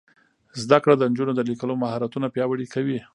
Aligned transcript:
زده 0.61 0.77
کړه 0.83 0.95
د 0.97 1.03
نجونو 1.11 1.33
د 1.35 1.41
لیکلو 1.49 1.73
مهارتونه 1.83 2.27
پیاوړي 2.35 2.67
کوي. 2.73 2.99